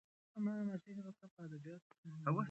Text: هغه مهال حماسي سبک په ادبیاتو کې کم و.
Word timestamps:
هغه 0.33 0.39
مهال 0.45 0.59
حماسي 0.67 0.91
سبک 0.97 1.15
په 1.35 1.39
ادبیاتو 1.47 1.85
کې 1.89 1.95
کم 2.01 2.13
و. 2.35 2.37